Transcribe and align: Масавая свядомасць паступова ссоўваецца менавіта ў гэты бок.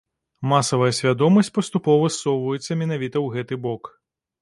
Масавая 0.53 0.87
свядомасць 1.01 1.53
паступова 1.59 2.11
ссоўваецца 2.17 2.71
менавіта 2.83 3.17
ў 3.25 3.33
гэты 3.37 3.65
бок. 3.69 3.97